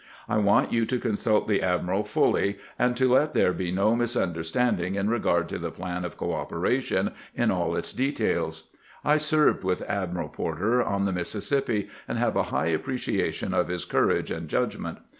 I 0.27 0.37
want 0.39 0.71
you 0.71 0.87
to 0.87 0.97
consult 0.99 1.47
the 1.47 1.61
admiral 1.61 2.03
fully, 2.03 2.57
and 2.79 2.97
to 2.97 3.13
let 3.13 3.33
there 3.33 3.53
be 3.53 3.71
no 3.71 3.95
misunderstanding 3.95 4.95
in 4.95 5.11
regard 5.11 5.47
to 5.49 5.59
the 5.59 5.69
plan 5.69 6.05
of 6.05 6.17
cooperation 6.17 7.11
in 7.35 7.51
aU 7.51 7.75
its 7.75 7.93
details. 7.93 8.69
I 9.05 9.17
served 9.17 9.63
with 9.63 9.83
Admiral 9.83 10.29
Porter 10.29 10.81
on 10.81 11.05
the 11.05 11.11
Mississippi, 11.13 11.87
and 12.07 12.17
have 12.17 12.35
a 12.35 12.41
high 12.49 12.69
appreciation 12.69 13.53
of 13.53 13.67
his 13.67 13.85
courage 13.85 14.31
and 14.31 14.49
judgment. 14.49 14.97